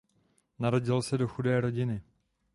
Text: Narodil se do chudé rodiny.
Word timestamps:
Narodil 0.59 1.01
se 1.01 1.17
do 1.17 1.27
chudé 1.27 1.61
rodiny. 1.61 2.01